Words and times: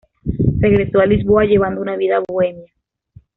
Regresó 0.57 0.99
a 0.99 1.05
Lisboa, 1.05 1.45
llevando 1.45 1.79
una 1.79 1.95
vida 1.95 2.23
bohemia. 2.27 2.73